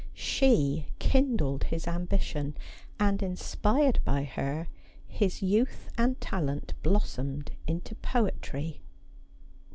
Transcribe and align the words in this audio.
She 0.15 0.87
kindled 0.97 1.65
his 1.65 1.87
ambition, 1.87 2.57
and, 2.99 3.21
inspired 3.21 3.99
by 4.03 4.23
her, 4.23 4.67
his 5.07 5.43
youth 5.43 5.89
and 5.95 6.19
talent 6.19 6.73
blos 6.81 7.03
somed 7.17 7.49
into 7.67 7.93
poetry. 7.93 8.81